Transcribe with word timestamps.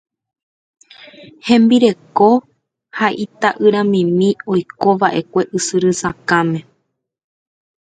Hembireko 1.49 2.29
ha 2.97 3.07
ita'yramimi 3.25 4.29
oikova'ekue 4.55 5.41
Ysyry 5.57 5.91
Sakãme. 6.01 6.59